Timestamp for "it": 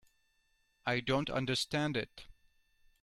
1.95-2.25